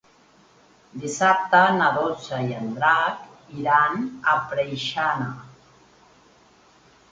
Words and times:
Dissabte 1.03 1.59
na 1.75 1.89
Dolça 1.97 2.39
i 2.47 2.57
en 2.61 2.73
Drac 2.79 3.53
iran 3.65 4.09
a 4.35 4.35
Preixana. 4.55 5.31